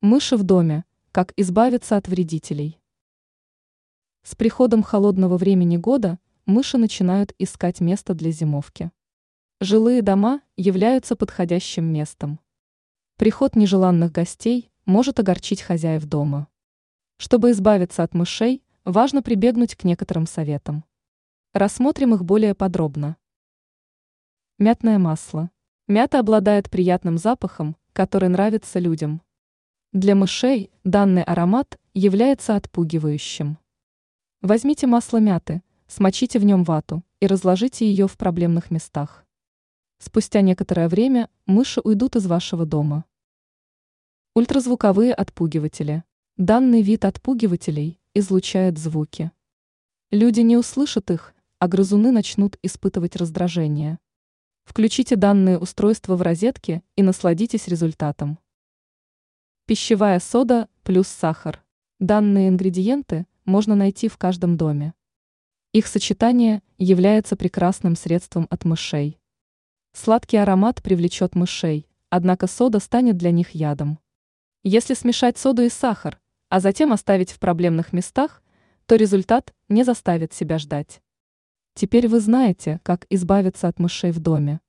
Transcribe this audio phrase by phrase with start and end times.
[0.00, 0.84] Мыши в доме.
[1.10, 2.80] Как избавиться от вредителей.
[4.22, 8.92] С приходом холодного времени года мыши начинают искать место для зимовки.
[9.60, 12.38] Жилые дома являются подходящим местом.
[13.16, 16.46] Приход нежеланных гостей может огорчить хозяев дома.
[17.16, 20.84] Чтобы избавиться от мышей, важно прибегнуть к некоторым советам.
[21.52, 23.16] Рассмотрим их более подробно.
[24.58, 25.50] Мятное масло.
[25.88, 29.22] Мята обладает приятным запахом, который нравится людям.
[29.94, 33.56] Для мышей данный аромат является отпугивающим.
[34.42, 39.24] Возьмите масло мяты, смочите в нем вату и разложите ее в проблемных местах.
[39.98, 43.06] Спустя некоторое время мыши уйдут из вашего дома.
[44.34, 46.04] Ультразвуковые отпугиватели.
[46.36, 49.32] Данный вид отпугивателей излучает звуки.
[50.10, 53.98] Люди не услышат их, а грызуны начнут испытывать раздражение.
[54.64, 58.38] Включите данные устройства в розетке и насладитесь результатом.
[59.68, 61.62] Пищевая сода плюс сахар.
[62.00, 64.94] Данные ингредиенты можно найти в каждом доме.
[65.74, 69.20] Их сочетание является прекрасным средством от мышей.
[69.92, 73.98] Сладкий аромат привлечет мышей, однако сода станет для них ядом.
[74.62, 78.42] Если смешать соду и сахар, а затем оставить в проблемных местах,
[78.86, 81.02] то результат не заставит себя ждать.
[81.74, 84.60] Теперь вы знаете, как избавиться от мышей в доме.